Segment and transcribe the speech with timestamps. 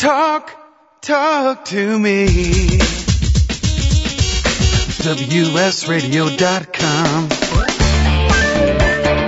[0.00, 0.50] Talk,
[1.02, 2.26] talk to me.
[5.04, 7.28] WSRadio.com.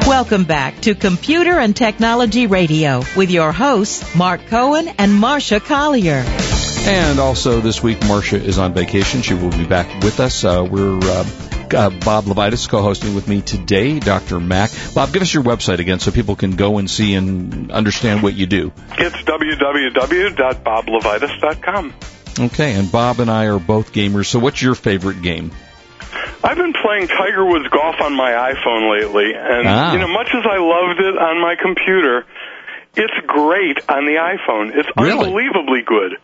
[0.09, 6.25] Welcome back to Computer and Technology Radio with your hosts, Mark Cohen and Marsha Collier.
[6.87, 9.21] And also this week, Marsha is on vacation.
[9.21, 10.43] She will be back with us.
[10.43, 11.25] Uh, we're uh,
[11.75, 14.39] uh, Bob Levitus co-hosting with me today, Dr.
[14.41, 14.71] Mac.
[14.95, 18.35] Bob, give us your website again so people can go and see and understand what
[18.35, 18.73] you do.
[18.99, 21.95] It's www.boblevitus.com.
[22.41, 24.27] Okay, and Bob and I are both gamers.
[24.27, 25.51] So, what's your favorite game?
[26.45, 29.93] I've been playing Tiger Woods golf on my iPhone lately, and Ah.
[29.93, 32.25] you know, much as I loved it on my computer,
[32.97, 34.75] it's great on the iPhone.
[34.77, 35.27] It's Really?
[35.27, 36.17] unbelievably good.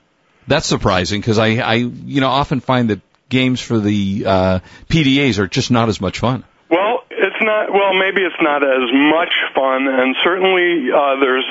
[0.46, 5.38] That's surprising because I, I, you know, often find that games for the uh, PDAs
[5.38, 6.44] are just not as much fun.
[6.70, 7.72] Well, it's not.
[7.72, 11.44] Well, maybe it's not as much fun, and certainly uh, there's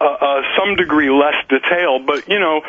[0.00, 1.98] uh, uh, some degree less detail.
[2.04, 2.62] But you know,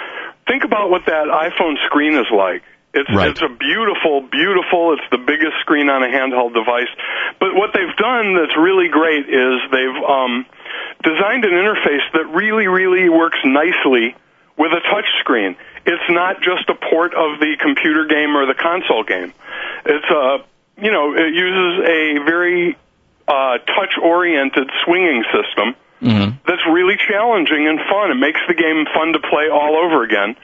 [0.48, 2.64] think about what that iPhone screen is like.
[2.94, 3.30] It's Right.
[3.30, 4.94] it's a beautiful, beautiful.
[4.94, 6.94] It's the biggest screen on a handheld device.
[7.40, 10.46] But what they've done that's really great is they've um,
[11.02, 14.16] designed an interface that really, really works nicely
[14.58, 15.56] with a touch screen.
[15.86, 19.34] It's not just a port of the computer game or the console game.
[19.86, 20.44] It's a
[20.82, 22.78] you know it uses a very
[23.28, 26.36] uh, touch-oriented swinging system Mm-hmm.
[26.46, 28.12] that's really challenging and fun.
[28.12, 30.36] It makes the game fun to play all over again.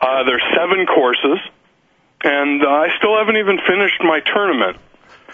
[0.00, 1.40] Uh, there's seven courses,
[2.22, 4.76] and uh, I still haven't even finished my tournament.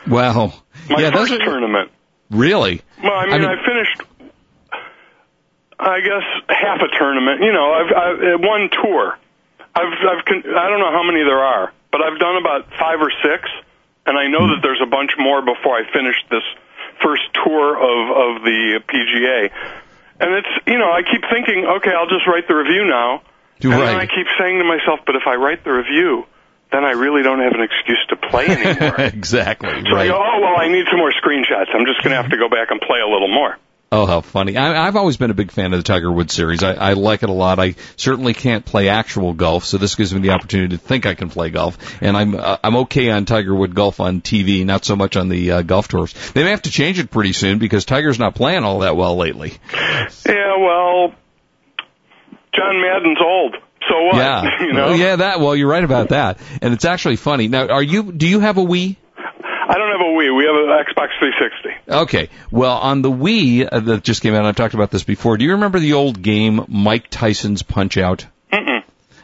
[0.08, 0.54] Wow.
[0.88, 1.90] My yeah, first are tournament.
[2.30, 2.80] really.
[3.02, 4.00] Well, I mean, I, finished,
[5.78, 7.42] I guess, half a tournament.
[7.42, 9.18] You know, I've, I've one tour.
[9.76, 12.98] I've, I've, con- I don't know how many there are, but I've done about five
[13.00, 13.44] or six,
[14.08, 16.44] and I know that there's a bunch more before I finish this
[17.04, 19.52] first tour of of the PGA.
[20.18, 23.20] And it's, you know, I keep thinking, okay, I'll just write the review now.
[23.60, 26.24] You're and then I keep saying to myself, but if I write the review,
[26.72, 28.96] then I really don't have an excuse to play anymore.
[28.98, 29.68] exactly.
[29.68, 30.08] So I right.
[30.08, 31.68] go, oh, well, I need some more screenshots.
[31.72, 33.56] I'm just going to have to go back and play a little more.
[33.92, 34.56] Oh, how funny!
[34.56, 36.64] I, I've always been a big fan of the Tiger Woods series.
[36.64, 37.60] I, I like it a lot.
[37.60, 41.14] I certainly can't play actual golf, so this gives me the opportunity to think I
[41.14, 41.78] can play golf.
[42.02, 45.28] And I'm uh, I'm okay on Tiger Wood golf on TV, not so much on
[45.28, 46.12] the uh, golf tours.
[46.32, 49.16] They may have to change it pretty soon because Tiger's not playing all that well
[49.16, 49.54] lately.
[49.72, 51.14] Yeah, well,
[52.56, 53.56] John Madden's old.
[53.88, 54.16] So what?
[54.16, 54.86] Yeah, you know?
[54.86, 55.16] Oh, yeah.
[55.16, 56.40] That well, you're right about that.
[56.60, 57.46] And it's actually funny.
[57.46, 58.10] Now, are you?
[58.10, 58.96] Do you have a Wii?
[59.68, 60.36] I don't have a Wii.
[60.36, 61.92] We have an Xbox 360.
[61.92, 62.28] Okay.
[62.52, 65.36] Well, on the Wii uh, that just came out, I've talked about this before.
[65.36, 68.26] Do you remember the old game Mike Tyson's Punch Out?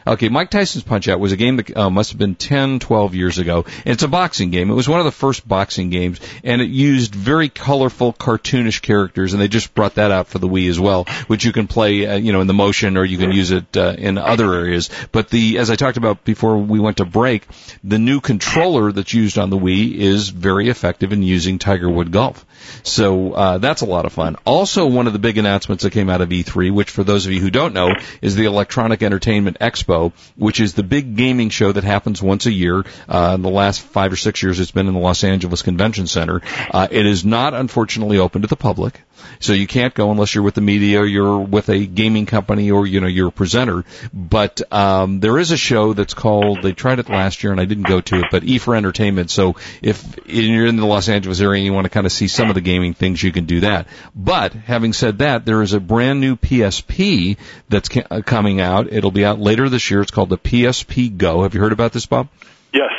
[0.05, 3.15] Okay, Mike Tyson's Punch Out was a game that uh, must have been 10, 12
[3.15, 3.63] years ago.
[3.85, 4.69] And it's a boxing game.
[4.69, 9.33] It was one of the first boxing games, and it used very colorful, cartoonish characters,
[9.33, 12.05] and they just brought that out for the Wii as well, which you can play,
[12.05, 14.89] uh, you know, in the motion, or you can use it uh, in other areas.
[15.11, 17.47] But the, as I talked about before we went to break,
[17.83, 22.11] the new controller that's used on the Wii is very effective in using Tiger Wood
[22.11, 22.45] Golf.
[22.83, 24.35] So uh, that's a lot of fun.
[24.45, 27.31] Also, one of the big announcements that came out of E3, which for those of
[27.31, 27.89] you who don't know,
[28.21, 29.92] is the Electronic Entertainment Expo,
[30.35, 32.83] which is the big gaming show that happens once a year.
[33.07, 36.07] Uh, in the last five or six years, it's been in the Los Angeles Convention
[36.07, 36.41] Center.
[36.71, 39.01] Uh, it is not, unfortunately, open to the public.
[39.39, 42.71] So you can't go unless you're with the media or you're with a gaming company
[42.71, 43.83] or, you know, you're a presenter.
[44.13, 47.65] But, um, there is a show that's called, they tried it last year and I
[47.65, 49.29] didn't go to it, but E for Entertainment.
[49.31, 52.27] So if you're in the Los Angeles area and you want to kind of see
[52.27, 53.87] some of the gaming things, you can do that.
[54.15, 57.37] But having said that, there is a brand new PSP
[57.69, 58.91] that's ca- uh, coming out.
[58.91, 60.01] It'll be out later this year.
[60.01, 61.43] It's called the PSP Go.
[61.43, 62.29] Have you heard about this, Bob?
[62.73, 62.91] Yes.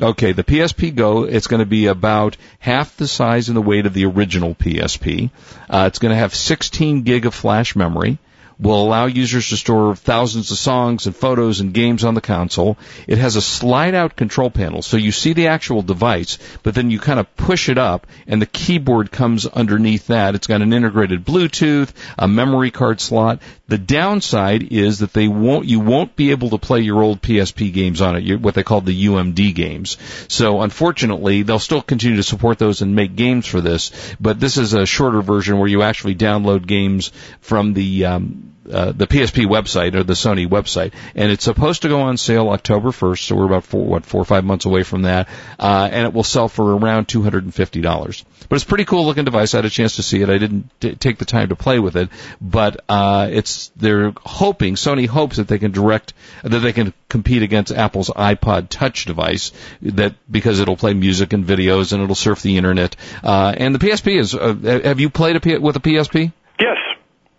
[0.00, 3.84] Okay, the PSP Go, it's going to be about half the size and the weight
[3.84, 5.30] of the original PSP.
[5.68, 8.18] Uh, it's going to have 16 gig of flash memory.
[8.58, 12.78] Will allow users to store thousands of songs and photos and games on the console.
[13.06, 16.90] It has a slide out control panel, so you see the actual device, but then
[16.90, 20.34] you kind of push it up and the keyboard comes underneath that.
[20.34, 23.40] It's got an integrated Bluetooth, a memory card slot.
[23.68, 27.72] The downside is that they won't, you won't be able to play your old PSP
[27.72, 29.96] games on it, what they call the UMD games.
[30.28, 34.56] So unfortunately, they'll still continue to support those and make games for this, but this
[34.58, 39.46] is a shorter version where you actually download games from the, um, uh, the PSP
[39.46, 43.18] website or the Sony website, and it's supposed to go on sale October 1st.
[43.18, 45.28] So we're about four, what, four or five months away from that,
[45.58, 48.24] uh, and it will sell for around two hundred and fifty dollars.
[48.48, 49.54] But it's a pretty cool looking device.
[49.54, 50.28] I had a chance to see it.
[50.28, 52.08] I didn't t- take the time to play with it,
[52.40, 57.42] but uh, it's they're hoping Sony hopes that they can direct that they can compete
[57.42, 59.52] against Apple's iPod Touch device
[59.82, 62.96] that because it'll play music and videos and it'll surf the internet.
[63.22, 64.34] Uh, and the PSP is.
[64.34, 66.32] Uh, have you played a P- with a PSP?
[66.58, 66.76] Yes.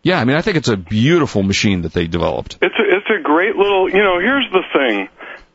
[0.04, 2.58] Yeah, I mean, I think it's a beautiful machine that they developed.
[2.62, 3.90] It's a, it's a great little.
[3.90, 5.08] You know, here's the thing: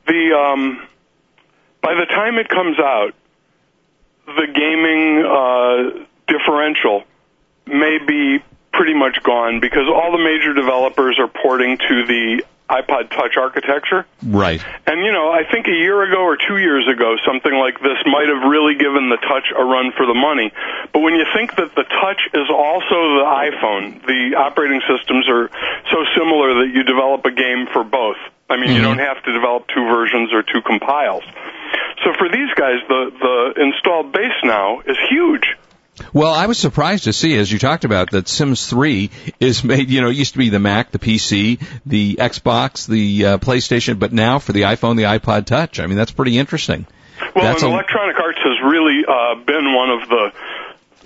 [0.07, 0.89] the um,
[1.83, 3.15] by the time it comes out,
[4.27, 7.05] the gaming uh, differential
[7.67, 8.43] may be
[8.73, 14.07] pretty much gone because all the major developers are porting to the iPod Touch architecture.
[14.23, 14.63] Right.
[14.87, 17.99] And you know, I think a year ago or two years ago, something like this
[18.07, 20.53] might have really given the Touch a run for the money.
[20.93, 25.51] But when you think that the Touch is also the iPhone, the operating systems are
[25.91, 28.19] so similar that you develop a game for both.
[28.51, 28.97] I mean, you mm-hmm.
[28.97, 31.25] don't have to develop two versions or two compiles.
[32.05, 35.57] So for these guys, the the installed base now is huge.
[36.13, 39.11] Well, I was surprised to see, as you talked about, that Sims 3
[39.41, 43.25] is made, you know, it used to be the Mac, the PC, the Xbox, the
[43.25, 45.81] uh, PlayStation, but now for the iPhone, the iPod Touch.
[45.81, 46.87] I mean, that's pretty interesting.
[47.35, 50.33] Well, That's and a- Electronic Arts has really uh, been one of the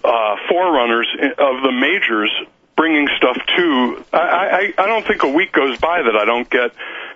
[0.05, 1.09] uh, forerunners
[1.39, 2.31] of the majors
[2.77, 4.05] bringing stuff to.
[4.13, 6.73] I, I, I don't think a week goes by that I don't get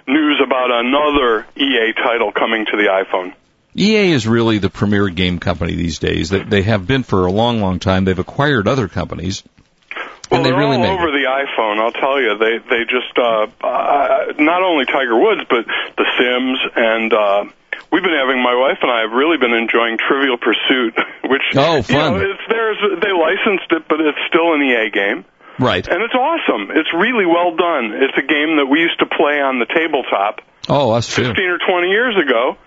[0.07, 3.35] news about another EA title coming to the iPhone.
[3.79, 6.31] EA is really the premier game company these days.
[6.31, 8.05] They, they have been for a long, long time.
[8.05, 9.43] They've acquired other companies.
[10.31, 11.79] Well, and they they're really all over the iPhone.
[11.79, 16.59] I'll tell you, they they just uh, uh, not only Tiger Woods, but The Sims,
[16.75, 17.45] and uh,
[17.93, 20.99] we've been having my wife and I have really been enjoying Trivial Pursuit,
[21.31, 22.19] which Oh, you fun.
[22.19, 22.77] know, it's theirs.
[23.03, 25.25] They licensed it, but it's still an EA game.
[25.59, 25.87] Right.
[25.87, 26.69] And it's awesome.
[26.75, 27.95] It's really well done.
[27.97, 31.25] It's a game that we used to play on the tabletop Oh, that's true.
[31.33, 32.59] 15 or 20 years ago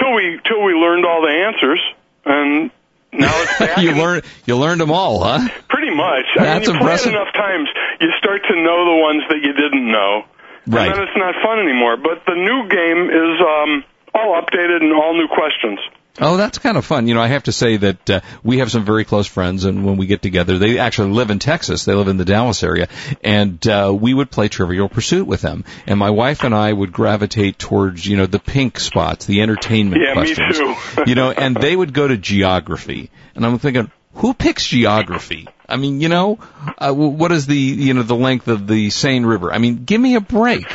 [0.00, 1.80] till we till we learned all the answers
[2.24, 2.70] and
[3.12, 5.46] now it's back you learned you learned them all, huh?
[5.68, 6.26] pretty much.
[6.38, 7.12] I That's mean, you impressive.
[7.12, 7.68] play it enough times,
[8.00, 10.24] you start to know the ones that you didn't know.
[10.66, 10.86] Right.
[10.88, 11.96] And then it's not fun anymore.
[11.96, 15.78] But the new game is um all updated and all new questions.
[16.18, 17.06] Oh, that's kind of fun.
[17.06, 19.84] You know, I have to say that uh, we have some very close friends, and
[19.84, 21.84] when we get together, they actually live in Texas.
[21.84, 22.88] They live in the Dallas area,
[23.22, 25.64] and uh, we would play Trivial Pursuit with them.
[25.86, 30.02] And my wife and I would gravitate towards, you know, the pink spots, the entertainment
[30.02, 30.58] Yeah, me questions.
[30.58, 31.02] too.
[31.06, 35.48] you know, and they would go to geography, and I'm thinking, who picks geography?
[35.68, 36.38] I mean, you know,
[36.78, 39.52] uh, what is the you know the length of the Seine River?
[39.52, 40.66] I mean, give me a break.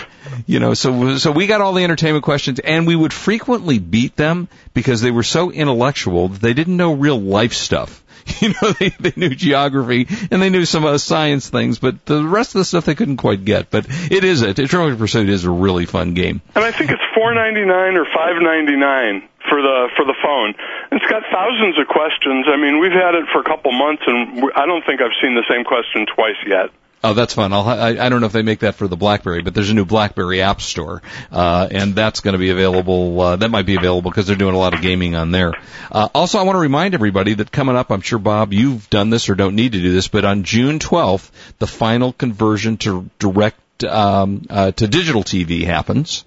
[0.47, 4.15] You know, so so we got all the entertainment questions, and we would frequently beat
[4.15, 8.03] them because they were so intellectual that they didn't know real life stuff.
[8.42, 12.24] You know, they, they knew geography and they knew some uh, science things, but the
[12.24, 13.72] rest of the stuff they couldn't quite get.
[13.72, 16.42] But it is a Trivial Pursuit is a really fun game.
[16.54, 20.16] And I think it's four ninety nine or five ninety nine for the for the
[20.22, 20.54] phone.
[20.92, 22.45] It's got thousands of questions.
[22.48, 25.36] I mean, we've had it for a couple months, and I don't think I've seen
[25.36, 26.69] the same question twice yet.
[27.05, 27.53] Oh, that's fun.
[27.53, 29.75] I'll, I, I don't know if they make that for the BlackBerry, but there's a
[29.75, 33.21] new BlackBerry App Store, uh, and that's going to be available.
[33.21, 35.53] Uh, that might be available because they're doing a lot of gaming on there.
[35.91, 39.11] Uh, also, I want to remind everybody that coming up, I'm sure Bob, you've done
[39.11, 41.29] this or don't need to do this, but on June 12th,
[41.59, 46.25] the final conversion to direct um, uh, to digital TV happens.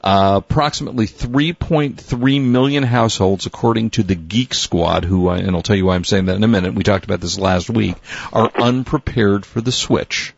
[0.00, 5.76] Uh, approximately 3.3 million households, according to the Geek Squad, who, I, and I'll tell
[5.76, 6.74] you why I'm saying that in a minute.
[6.74, 7.96] We talked about this last week,
[8.32, 10.34] are unprepared for the switch.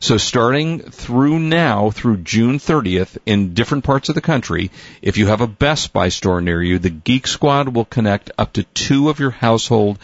[0.00, 4.70] So starting through now, through June 30th, in different parts of the country,
[5.02, 8.52] if you have a Best Buy store near you, the Geek Squad will connect up
[8.52, 9.98] to two of your household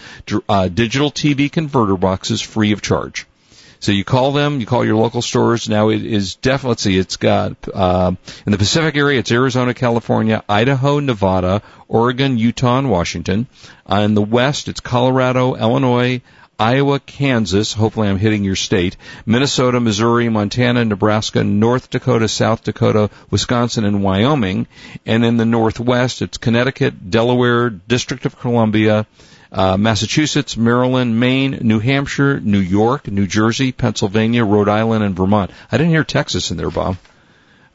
[0.48, 3.26] uh, digital TV converter boxes free of charge.
[3.84, 5.68] So you call them, you call your local stores.
[5.68, 8.12] Now it is definitely, let's see, it's got, uh,
[8.46, 13.46] in the Pacific area, it's Arizona, California, Idaho, Nevada, Oregon, Utah, and Washington.
[13.84, 16.22] Uh, in the West, it's Colorado, Illinois,
[16.58, 23.10] Iowa, Kansas, hopefully I'm hitting your state, Minnesota, Missouri, Montana, Nebraska, North Dakota, South Dakota,
[23.30, 24.66] Wisconsin, and Wyoming.
[25.04, 29.06] And in the Northwest, it's Connecticut, Delaware, District of Columbia,
[29.54, 35.50] uh, Massachusetts, Maryland, Maine, New Hampshire, New York, New Jersey, Pennsylvania, Rhode Island, and Vermont.
[35.70, 36.96] I didn't hear Texas in there, Bob.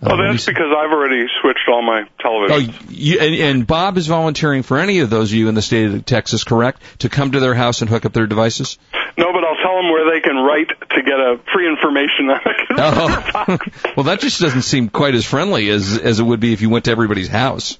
[0.01, 2.73] Oh, that's because I've already switched all my Oh, television.
[2.89, 5.87] you, and, and Bob is volunteering for any of those of you in the state
[5.93, 8.77] of Texas, correct, to come to their house and hook up their devices?
[9.17, 12.39] No, but I'll tell them where they can write to get a free information on
[12.77, 13.57] Oh,
[13.97, 16.69] well, that just doesn't seem quite as friendly as as it would be if you
[16.69, 17.77] went to everybody's house.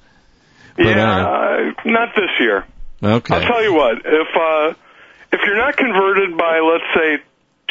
[0.76, 2.66] But, yeah, uh, uh, not this year.
[3.02, 3.34] Okay.
[3.34, 3.98] I'll tell you what.
[4.04, 4.74] If uh,
[5.32, 7.22] if you're not converted by let's say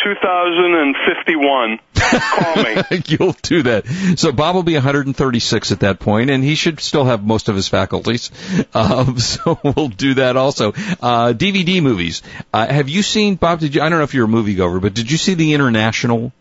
[0.04, 3.04] 2051, call me.
[3.06, 4.16] You'll do that.
[4.18, 7.56] So Bob will be 136 at that point, and he should still have most of
[7.56, 8.32] his faculties.
[8.74, 10.70] Um, so we'll do that also.
[10.70, 12.22] Uh, DVD movies.
[12.54, 13.60] Uh, have you seen Bob?
[13.60, 13.82] Did you?
[13.82, 16.32] I don't know if you're a moviegoer, but did you see the International?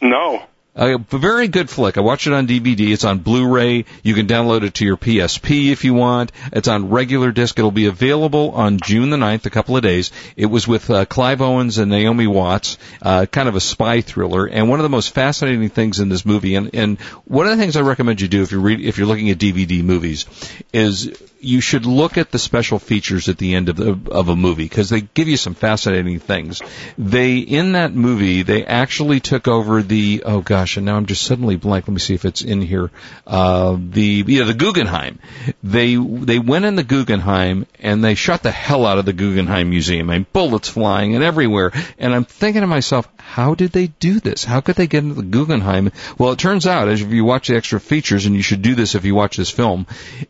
[0.00, 0.44] No.
[0.80, 1.98] A very good flick.
[1.98, 2.92] I watched it on DVD.
[2.92, 3.84] It's on Blu-ray.
[4.04, 6.30] You can download it to your PSP if you want.
[6.52, 7.58] It's on regular disc.
[7.58, 10.12] It'll be available on June the 9th, a couple of days.
[10.36, 14.46] It was with uh, Clive Owens and Naomi Watts, uh, kind of a spy thriller.
[14.46, 17.60] And one of the most fascinating things in this movie, and, and one of the
[17.60, 20.26] things I recommend you do if you're read, if you're looking at DVD movies,
[20.72, 24.36] is you should look at the special features at the end of the, of a
[24.36, 26.62] movie because they give you some fascinating things.
[26.96, 31.22] They in that movie they actually took over the oh gosh and now I'm just
[31.22, 31.86] suddenly blank.
[31.86, 32.90] Let me see if it's in here.
[33.26, 35.18] Uh, the yeah the Guggenheim.
[35.62, 39.70] They they went in the Guggenheim and they shot the hell out of the Guggenheim
[39.70, 40.08] Museum.
[40.08, 41.72] Mean bullets flying and everywhere.
[41.98, 44.44] And I'm thinking to myself, how did they do this?
[44.44, 45.92] How could they get into the Guggenheim?
[46.16, 48.74] Well, it turns out, as if you watch the extra features, and you should do
[48.74, 49.86] this if you watch this film,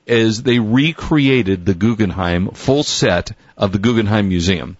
[0.06, 0.58] is they
[0.98, 4.76] recreated the Guggenheim full set of the Guggenheim Museum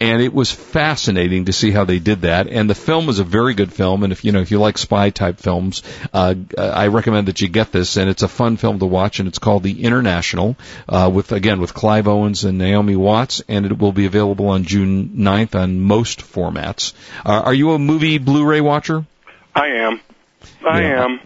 [0.00, 2.48] and it was fascinating to see how they did that.
[2.48, 4.76] And the film was a very good film, and if you know if you like
[4.76, 7.96] spy type films, uh, I recommend that you get this.
[7.96, 10.56] And it's a fun film to watch, and it's called The International,
[10.88, 14.64] uh, with again with Clive Owens and Naomi Watts, and it will be available on
[14.64, 16.92] June 9th on most formats.
[17.24, 19.06] Uh, are you a movie Blu-ray watcher?
[19.54, 20.00] I am.
[20.68, 21.04] I Yeah.
[21.04, 21.20] am.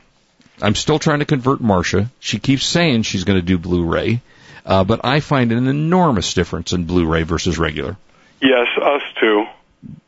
[0.62, 2.08] I'm still trying to convert Marsha.
[2.20, 4.20] She keeps saying she's going to do Blu-ray,
[4.64, 7.96] uh, but I find an enormous difference in Blu-ray versus regular.
[8.40, 9.44] Yes, us too.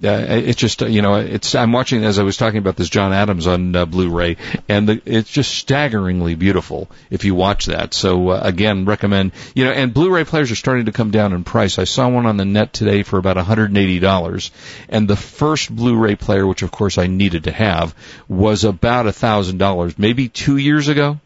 [0.05, 3.13] Uh, it's just you know it's I'm watching as I was talking about this John
[3.13, 4.37] Adams on uh, Blu-ray
[4.69, 7.93] and the, it's just staggeringly beautiful if you watch that.
[7.93, 11.43] So uh, again, recommend you know and Blu-ray players are starting to come down in
[11.43, 11.81] price.
[11.81, 14.53] I saw one on the net today for about 180 dollars,
[14.89, 17.97] and the first Blu-ray player, which of course I needed to have,
[18.29, 21.19] was about a thousand dollars, maybe two years ago.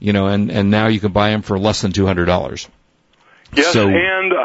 [0.00, 2.68] You know, and and now you can buy them for less than two hundred dollars.
[3.54, 4.36] Yes, So- and uh,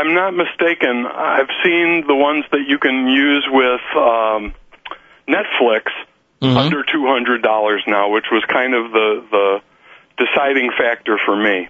[0.00, 4.54] I'm not mistaken, I've seen the ones that you can use with um,
[5.28, 5.90] Netflix
[6.42, 6.56] Mm-hmm.
[6.56, 9.60] under two hundred dollars now, which was kind of the the
[10.16, 11.68] deciding factor for me.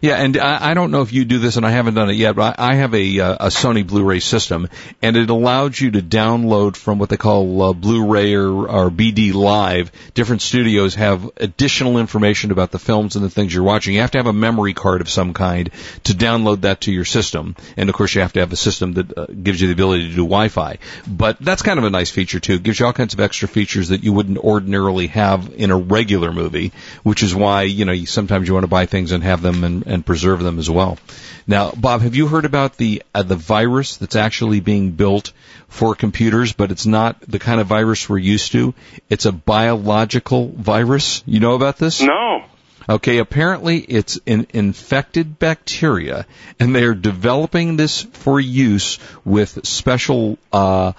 [0.00, 2.14] Yeah, and I, I don't know if you do this, and I haven't done it
[2.14, 4.68] yet, but I, I have a, uh, a Sony Blu-ray system,
[5.00, 9.32] and it allows you to download from what they call uh, Blu-ray or, or BD
[9.32, 9.92] Live.
[10.14, 13.94] Different studios have additional information about the films and the things you're watching.
[13.94, 15.70] You have to have a memory card of some kind
[16.04, 18.94] to download that to your system, and of course you have to have a system
[18.94, 20.78] that uh, gives you the ability to do Wi-Fi.
[21.06, 22.54] But that's kind of a nice feature too.
[22.54, 25.76] It gives you all kinds of extra features that you wouldn't ordinarily have in a
[25.76, 26.72] regular movie,
[27.02, 29.71] which is why you know sometimes you want to buy things and have them and,
[29.86, 30.98] and preserve them as well.
[31.46, 35.32] Now, Bob, have you heard about the uh, the virus that's actually being built
[35.68, 38.74] for computers, but it's not the kind of virus we're used to?
[39.08, 41.22] It's a biological virus.
[41.26, 42.02] You know about this?
[42.02, 42.44] No.
[42.88, 46.26] Okay, apparently it's an infected bacteria,
[46.58, 50.92] and they're developing this for use with special uh,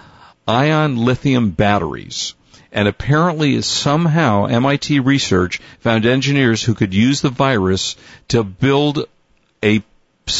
[0.47, 2.35] ion lithium batteries.
[2.73, 7.95] And apparently, somehow, MIT research found engineers who could use the virus
[8.29, 9.05] to build
[9.63, 9.83] a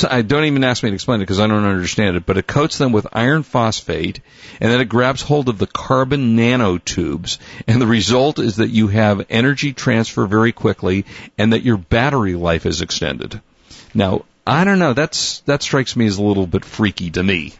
[0.09, 2.47] I don't even ask me to explain it because I don't understand it, but it
[2.47, 4.21] coats them with iron phosphate
[4.61, 7.37] and then it grabs hold of the carbon nanotubes
[7.67, 11.05] and the result is that you have energy transfer very quickly
[11.37, 13.41] and that your battery life is extended.
[13.93, 17.53] Now, I don't know, that's, that strikes me as a little bit freaky to me.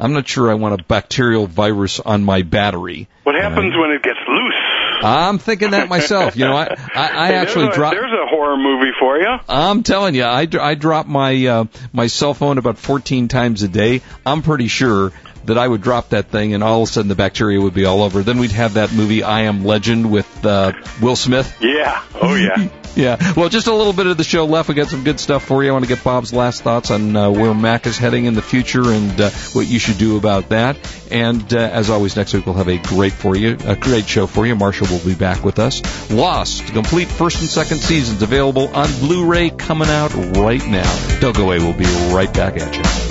[0.00, 3.06] I'm not sure I want a bacterial virus on my battery.
[3.24, 4.54] What happens when it gets loose?
[5.02, 6.36] I'm thinking that myself.
[6.36, 7.96] You know, I, I, I Hey, actually dropped.
[7.96, 9.38] There's a horror movie for you.
[9.48, 13.68] I'm telling you, I, I drop my uh, my cell phone about 14 times a
[13.68, 14.02] day.
[14.26, 15.12] I'm pretty sure
[15.44, 17.84] that I would drop that thing, and all of a sudden the bacteria would be
[17.84, 18.22] all over.
[18.22, 21.56] Then we'd have that movie I Am Legend with uh, Will Smith.
[21.60, 22.02] Yeah.
[22.14, 22.68] Oh yeah.
[22.96, 23.34] Yeah.
[23.36, 24.68] Well, just a little bit of the show left.
[24.68, 25.70] We got some good stuff for you.
[25.70, 28.42] I want to get Bob's last thoughts on uh, where Mac is heading in the
[28.42, 30.76] future and uh, what you should do about that.
[31.10, 34.26] And uh, as always, next week we'll have a great for you, a great show
[34.26, 34.56] for you.
[34.56, 36.10] Marshall will be back with us.
[36.10, 41.18] Lost, complete first and second seasons available on Blu-ray coming out right now.
[41.20, 41.58] Don't go away.
[41.58, 43.09] We'll be right back at you.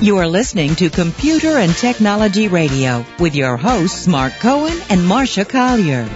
[0.00, 5.48] You are listening to Computer and Technology Radio with your hosts Mark Cohen and Marsha
[5.48, 6.06] Collier.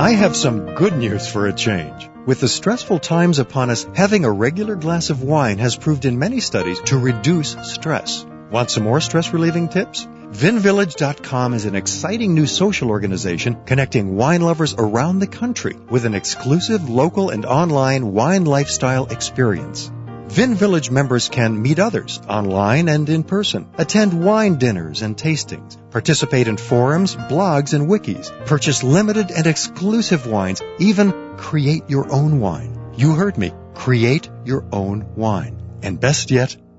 [0.00, 2.08] I have some good news for a change.
[2.24, 6.18] With the stressful times upon us, having a regular glass of wine has proved in
[6.18, 8.24] many studies to reduce stress.
[8.50, 10.06] Want some more stress relieving tips?
[10.06, 16.14] VinVillage.com is an exciting new social organization connecting wine lovers around the country with an
[16.14, 19.90] exclusive local and online wine lifestyle experience.
[20.28, 25.76] Vin Village members can meet others online and in person, attend wine dinners and tastings,
[25.90, 32.40] participate in forums, blogs, and wikis, purchase limited and exclusive wines, even create your own
[32.40, 32.78] wine.
[32.96, 33.52] You heard me.
[33.74, 35.60] Create your own wine.
[35.82, 36.56] And best yet,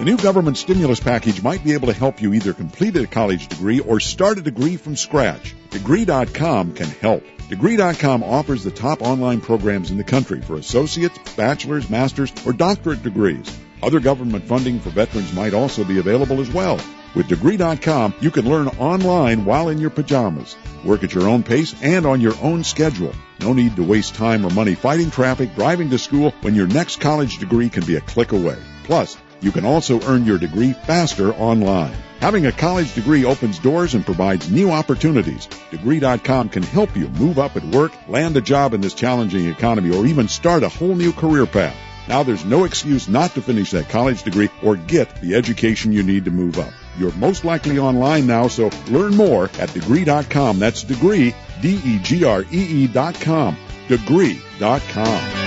[0.00, 3.48] The new government stimulus package might be able to help you either complete a college
[3.48, 5.54] degree or start a degree from scratch.
[5.68, 7.22] Degree.com can help.
[7.50, 13.02] Degree.com offers the top online programs in the country for associates, bachelor's, master's, or doctorate
[13.02, 13.54] degrees.
[13.82, 16.80] Other government funding for veterans might also be available as well.
[17.14, 20.56] With Degree.com, you can learn online while in your pajamas.
[20.82, 23.12] Work at your own pace and on your own schedule.
[23.40, 27.02] No need to waste time or money fighting traffic, driving to school when your next
[27.02, 28.56] college degree can be a click away.
[28.84, 31.94] Plus, you can also earn your degree faster online.
[32.20, 35.48] Having a college degree opens doors and provides new opportunities.
[35.70, 39.96] Degree.com can help you move up at work, land a job in this challenging economy,
[39.96, 41.76] or even start a whole new career path.
[42.08, 46.02] Now there's no excuse not to finish that college degree or get the education you
[46.02, 46.72] need to move up.
[46.98, 50.58] You're most likely online now, so learn more at degree.com.
[50.58, 53.56] That's degree, D-E-G-R-E-E dot com.
[53.88, 55.39] Degree.com.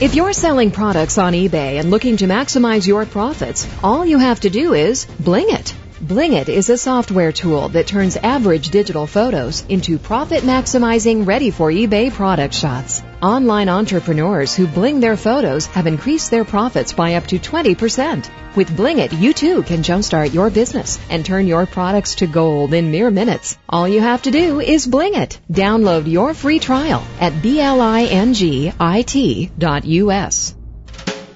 [0.00, 4.40] If you're selling products on eBay and looking to maximize your profits, all you have
[4.40, 5.74] to do is bling it.
[6.00, 11.50] Bling It is a software tool that turns average digital photos into profit maximizing ready
[11.50, 13.02] for eBay product shots.
[13.22, 18.30] Online entrepreneurs who bling their photos have increased their profits by up to 20%.
[18.56, 22.72] With Bling It, you too can jumpstart your business and turn your products to gold
[22.72, 23.58] in mere minutes.
[23.68, 25.38] All you have to do is Bling It.
[25.52, 27.74] Download your free trial at blingit.us.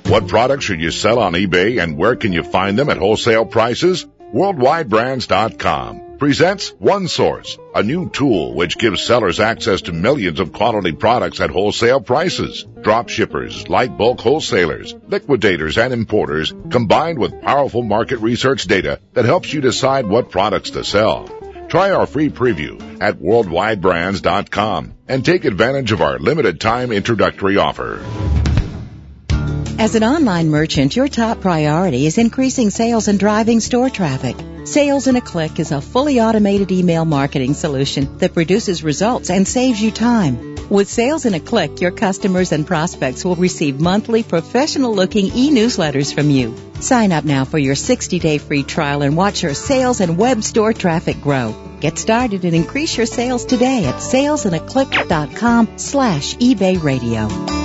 [0.07, 3.45] What products should you sell on eBay and where can you find them at wholesale
[3.45, 4.07] prices?
[4.35, 10.93] WorldwideBrands.com presents One Source, a new tool which gives sellers access to millions of quality
[10.93, 12.65] products at wholesale prices.
[12.81, 19.27] Drop shippers, light bulk wholesalers, liquidators, and importers combined with powerful market research data that
[19.27, 21.29] helps you decide what products to sell.
[21.69, 28.03] Try our free preview at worldwidebrands.com and take advantage of our limited time introductory offer.
[29.79, 34.37] As an online merchant, your top priority is increasing sales and driving store traffic.
[34.65, 39.47] Sales in a Click is a fully automated email marketing solution that produces results and
[39.47, 40.55] saves you time.
[40.71, 46.15] With Sales in a Click, your customers and prospects will receive monthly professional looking e-newsletters
[46.15, 46.57] from you.
[46.81, 50.43] Sign up now for your 60 day free trial and watch your sales and web
[50.43, 51.55] store traffic grow.
[51.81, 57.64] Get started and increase your sales today at salesinaclick.com slash eBay radio.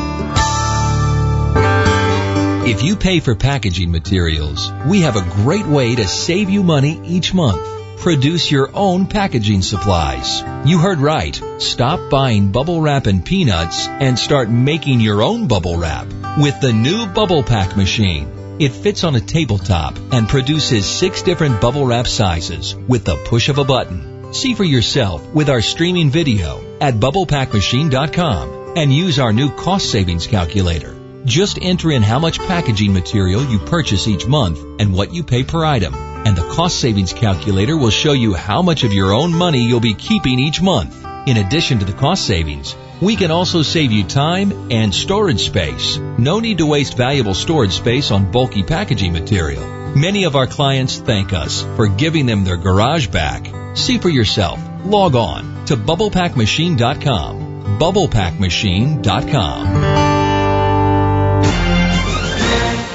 [2.70, 7.02] If you pay for packaging materials, we have a great way to save you money
[7.04, 7.68] each month.
[7.98, 10.44] Produce your own packaging supplies.
[10.66, 11.42] You heard right.
[11.58, 16.06] Stop buying bubble wrap and peanuts and start making your own bubble wrap
[16.38, 18.58] with the new Bubble Pack machine.
[18.60, 23.50] It fits on a tabletop and produces six different bubble wrap sizes with the push
[23.50, 24.32] of a button.
[24.32, 30.28] See for yourself with our streaming video at bubblepackmachine.com and use our new cost savings
[30.28, 30.99] calculator.
[31.26, 35.44] Just enter in how much packaging material you purchase each month and what you pay
[35.44, 35.94] per item.
[35.94, 39.80] And the cost savings calculator will show you how much of your own money you'll
[39.80, 40.96] be keeping each month.
[41.28, 45.98] In addition to the cost savings, we can also save you time and storage space.
[45.98, 49.66] No need to waste valuable storage space on bulky packaging material.
[49.96, 53.48] Many of our clients thank us for giving them their garage back.
[53.76, 54.60] See for yourself.
[54.86, 57.80] Log on to bubblepackmachine.com.
[57.80, 60.09] bubblepackmachine.com.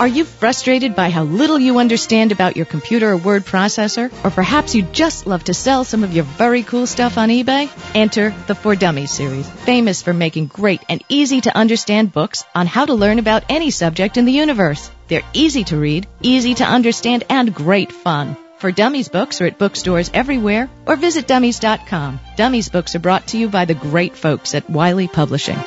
[0.00, 4.12] Are you frustrated by how little you understand about your computer or word processor?
[4.24, 7.70] Or perhaps you just love to sell some of your very cool stuff on eBay?
[7.94, 12.66] Enter the For Dummies series, famous for making great and easy to understand books on
[12.66, 14.90] how to learn about any subject in the universe.
[15.06, 18.36] They're easy to read, easy to understand, and great fun.
[18.58, 22.18] For Dummies books are at bookstores everywhere or visit dummies.com.
[22.36, 25.58] Dummies books are brought to you by the great folks at Wiley Publishing.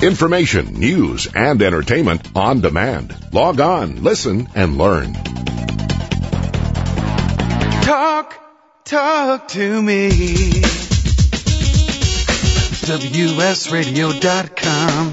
[0.00, 3.16] Information, news, and entertainment on demand.
[3.32, 5.12] Log on, listen, and learn.
[7.82, 8.40] Talk,
[8.84, 10.10] talk to me.
[12.88, 15.12] WSRadio.com.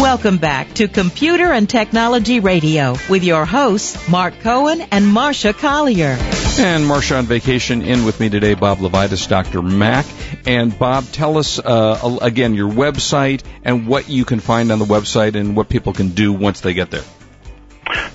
[0.00, 6.16] Welcome back to Computer and Technology Radio with your hosts, Mark Cohen and Marsha Collier.
[6.58, 9.60] And Marsha on vacation in with me today, Bob Levitus, Dr.
[9.60, 10.06] Mac.
[10.46, 14.84] And Bob, tell us uh, again your website and what you can find on the
[14.84, 17.04] website and what people can do once they get there.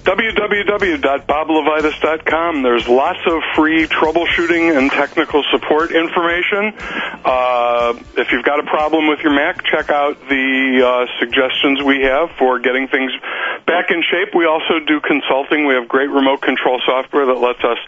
[0.05, 2.63] www.boblevitus.com.
[2.63, 6.73] There's lots of free troubleshooting and technical support information.
[7.25, 12.03] Uh, if you've got a problem with your Mac, check out the uh, suggestions we
[12.03, 13.11] have for getting things
[13.65, 14.35] back in shape.
[14.35, 15.65] We also do consulting.
[15.65, 17.79] We have great remote control software that lets us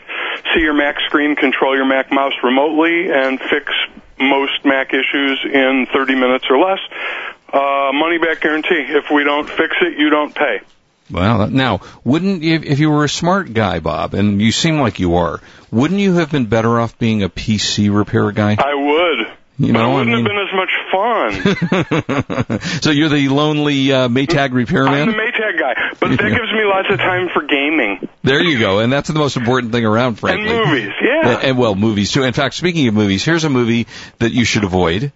[0.53, 3.71] see your Mac screen, control your Mac mouse remotely, and fix
[4.19, 6.80] most Mac issues in 30 minutes or less.
[7.51, 8.86] Uh, money back guarantee.
[8.89, 10.60] If we don't fix it, you don't pay.
[11.10, 14.99] Well, now, wouldn't you, if you were a smart guy, Bob, and you seem like
[14.99, 15.39] you are,
[15.71, 18.58] wouldn't you have been better off being a PC repair guy?
[18.60, 19.27] I would.
[19.60, 20.73] You but know, it wouldn't I mean- have been as much
[22.60, 22.60] fun.
[22.82, 25.10] so you're the lonely uh, Maytag I'm repairman?
[25.73, 29.08] Guy, but that gives me lots of time for gaming There you go, and that's
[29.08, 30.53] the most important thing around, and frankly.
[30.53, 30.91] movies.
[31.01, 31.30] Yeah.
[31.30, 32.23] And, and, well, movies too.
[32.23, 33.88] In fact, speaking of movies, here's a movie
[34.19, 35.12] that you should avoid.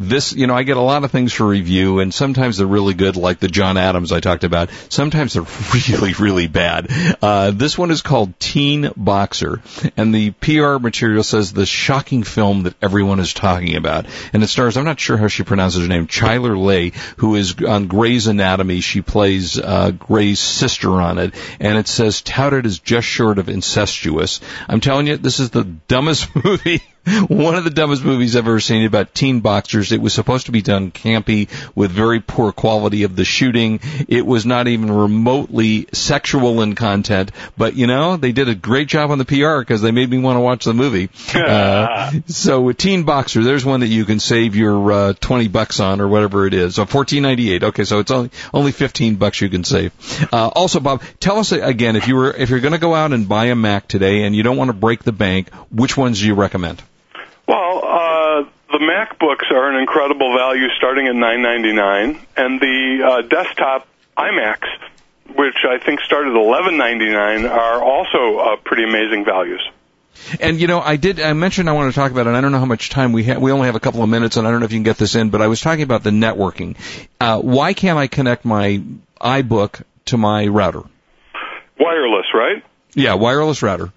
[0.00, 2.94] This, you know, I get a lot of things for review, and sometimes they're really
[2.94, 4.70] good, like the John Adams I talked about.
[4.88, 5.42] Sometimes they're
[5.74, 6.88] really, really bad.
[7.20, 9.60] Uh, this one is called Teen Boxer,
[9.96, 14.06] and the PR material says the shocking film that everyone is talking about.
[14.32, 17.60] And it stars, I'm not sure how she pronounces her name, Chyler Leigh, who is
[17.60, 18.80] on Grey's Anatomy.
[18.80, 23.48] She plays uh, Grey's sister on it, and it says touted as just short of
[23.48, 24.40] incestuous.
[24.68, 26.82] I'm telling you, this is the dumbest movie.
[27.28, 29.92] One of the dumbest movies I've ever seen about teen boxers.
[29.92, 33.80] It was supposed to be done campy with very poor quality of the shooting.
[34.08, 38.88] It was not even remotely sexual in content, but you know, they did a great
[38.88, 41.08] job on the PR because they made me want to watch the movie.
[41.48, 45.80] Uh, so with Teen Boxer, there's one that you can save your uh, 20 bucks
[45.80, 46.74] on or whatever it is.
[46.74, 47.62] So 14.98.
[47.62, 49.92] Okay, so it's only only 15 bucks you can save.
[50.32, 53.12] Uh, also, Bob, tell us again if you were if you're going to go out
[53.12, 56.20] and buy a Mac today and you don't want to break the bank, which ones
[56.20, 56.82] do you recommend?
[58.68, 63.22] Uh, the MacBooks are an incredible value starting at nine ninety nine, and the uh,
[63.22, 64.68] desktop iMacs,
[65.34, 69.66] which I think started at eleven ninety nine, are also uh, pretty amazing values.
[70.40, 71.20] And you know, I did.
[71.20, 72.28] I mentioned I want to talk about it.
[72.28, 73.40] And I don't know how much time we have.
[73.40, 74.98] We only have a couple of minutes, and I don't know if you can get
[74.98, 75.30] this in.
[75.30, 76.76] But I was talking about the networking.
[77.20, 78.82] Uh, why can't I connect my
[79.20, 80.82] iBook to my router?
[81.78, 82.64] Wireless, right?
[82.94, 83.92] Yeah, wireless router.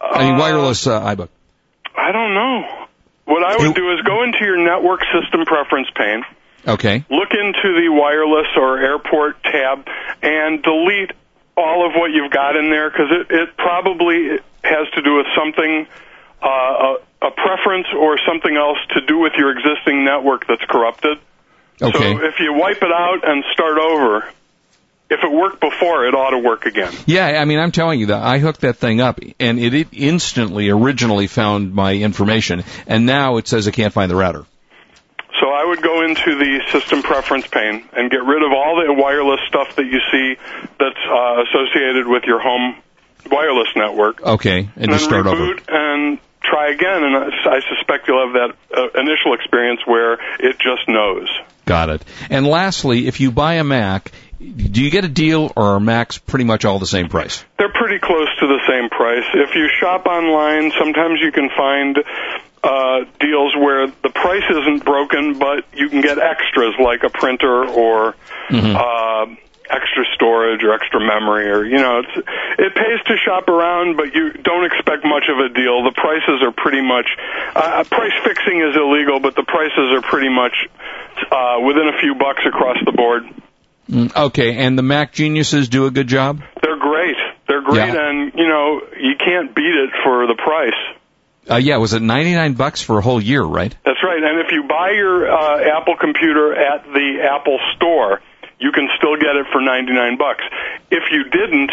[0.00, 1.28] I mean, Uh, wireless uh, iBook.
[1.96, 2.77] I don't know.
[3.28, 6.24] What I would do is go into your network system preference pane,
[6.66, 7.04] Okay.
[7.10, 9.86] look into the wireless or airport tab,
[10.22, 11.12] and delete
[11.54, 15.26] all of what you've got in there because it, it probably has to do with
[15.36, 15.86] something,
[16.42, 21.18] uh, a, a preference or something else to do with your existing network that's corrupted.
[21.82, 21.98] Okay.
[21.98, 24.24] So if you wipe it out and start over,
[25.10, 26.92] if it worked before, it ought to work again.
[27.06, 29.88] Yeah, I mean, I'm telling you that I hooked that thing up, and it, it
[29.92, 34.44] instantly, originally found my information, and now it says it can't find the router.
[35.40, 38.92] So I would go into the system preference pane and get rid of all the
[38.92, 40.36] wireless stuff that you see
[40.78, 42.76] that's uh, associated with your home
[43.30, 44.22] wireless network.
[44.22, 45.36] Okay, and then just start over.
[45.36, 50.14] reboot and try again, and I I suspect you'll have that uh, initial experience where
[50.40, 51.28] it just knows.
[51.66, 52.04] Got it.
[52.30, 56.18] And lastly, if you buy a Mac, do you get a deal, or are Macs
[56.18, 57.44] pretty much all the same price?
[57.58, 59.24] They're pretty close to the same price.
[59.34, 61.98] If you shop online, sometimes you can find
[62.62, 67.66] uh, deals where the price isn't broken, but you can get extras like a printer
[67.68, 68.14] or
[68.76, 69.26] uh,
[69.70, 74.14] extra storage or extra memory, or you know, it's, it pays to shop around, but
[74.14, 75.82] you don't expect much of a deal.
[75.84, 77.10] The prices are pretty much
[77.54, 80.68] uh, price fixing is illegal, but the prices are pretty much
[81.30, 83.24] uh, within a few bucks across the board.
[83.90, 86.40] Mm, Okay, and the Mac geniuses do a good job.
[86.62, 87.16] They're great.
[87.48, 88.08] They're great, Yeah.
[88.08, 90.76] and you know you can't beat it for the price.
[91.50, 93.74] Uh, yeah, was it 99 bucks for a whole year, right?
[93.84, 94.22] That's right.
[94.22, 98.20] And if you buy your uh, Apple computer at the Apple store,
[98.58, 100.44] you can still get it for 99 bucks.
[100.90, 101.72] If you didn't,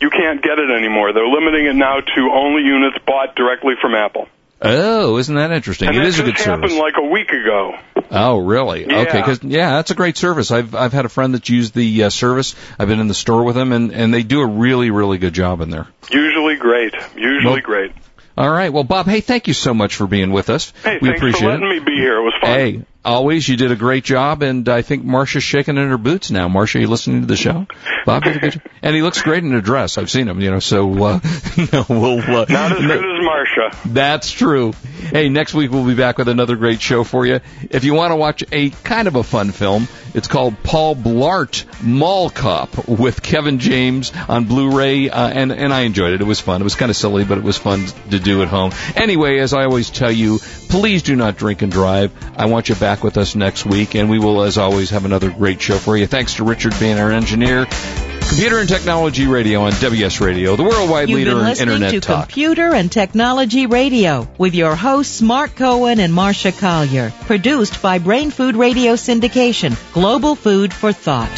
[0.00, 1.12] you can't get it anymore.
[1.12, 4.26] They're limiting it now to only units bought directly from Apple.
[4.62, 5.88] Oh, isn't that interesting?
[5.88, 6.78] And it that is a good happened service.
[6.78, 7.78] like a week ago.
[8.10, 8.86] Oh, really?
[8.86, 9.00] Yeah.
[9.00, 10.50] Okay, because yeah, that's a great service.
[10.50, 12.54] I've I've had a friend that's used the uh, service.
[12.78, 15.32] I've been in the store with them, and and they do a really really good
[15.32, 15.86] job in there.
[16.10, 16.94] Usually great.
[17.16, 17.92] Usually Well, great.
[18.36, 18.72] All right.
[18.72, 20.72] Well, Bob, hey, thank you so much for being with us.
[20.82, 21.80] Hey, we thanks appreciate for letting it.
[21.80, 22.16] me be here.
[22.18, 22.50] It was fun.
[22.50, 26.30] Hey, always you did a great job, and I think Marsha's shaking in her boots
[26.30, 26.48] now.
[26.48, 27.66] Marsha, you listening to the show?
[28.06, 29.98] Bob did a good job, and he looks great in a dress.
[29.98, 30.60] I've seen him, you know.
[30.60, 31.20] So uh,
[31.72, 33.92] no, we'll uh, Not as good as Marsha.
[33.92, 34.72] That's true.
[35.12, 37.40] Hey, next week we'll be back with another great show for you.
[37.70, 41.64] If you want to watch a kind of a fun film, it's called Paul Blart
[41.82, 46.20] Mall Cop with Kevin James on Blu-ray, uh, and and I enjoyed it.
[46.20, 46.60] It was fun.
[46.60, 48.72] It was kind of silly, but it was fun to do at home.
[48.96, 52.12] Anyway, as I always tell you, please do not drink and drive.
[52.36, 55.30] I want you back with us next week, and we will, as always, have another
[55.30, 56.06] great show for you.
[56.06, 57.66] Thanks to Richard being our engineer.
[57.66, 61.90] Computer and Technology Radio on WS Radio, the worldwide You've leader been in listening Internet
[61.92, 62.28] to talk.
[62.28, 67.12] Computer and Technology Radio with your hosts Mark Cohen and Marsha Collier.
[67.26, 71.28] Produced by Brain Food Radio Syndication, global food for thought.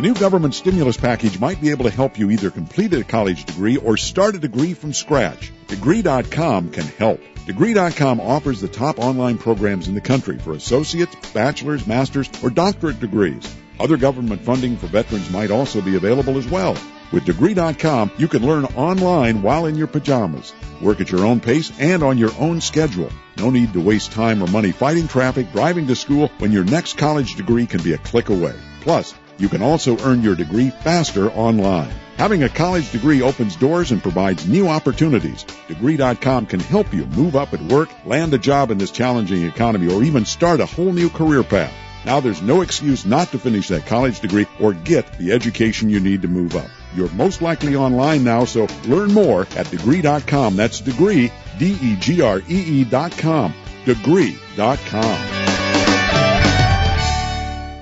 [0.00, 3.44] The new government stimulus package might be able to help you either complete a college
[3.44, 5.52] degree or start a degree from scratch.
[5.66, 7.20] Degree.com can help.
[7.50, 13.00] Degree.com offers the top online programs in the country for associates, bachelor's, master's, or doctorate
[13.00, 13.42] degrees.
[13.80, 16.76] Other government funding for veterans might also be available as well.
[17.10, 20.52] With Degree.com, you can learn online while in your pajamas.
[20.80, 23.10] Work at your own pace and on your own schedule.
[23.36, 26.98] No need to waste time or money fighting traffic, driving to school when your next
[26.98, 28.54] college degree can be a click away.
[28.82, 31.90] Plus, you can also earn your degree faster online.
[32.16, 35.44] Having a college degree opens doors and provides new opportunities.
[35.68, 39.90] Degree.com can help you move up at work, land a job in this challenging economy,
[39.92, 41.72] or even start a whole new career path.
[42.04, 46.00] Now there's no excuse not to finish that college degree or get the education you
[46.00, 46.68] need to move up.
[46.94, 50.56] You're most likely online now, so learn more at degree.com.
[50.56, 53.54] That's degree, D-E-G-R-E-E dot com.
[53.84, 55.49] Degree.com.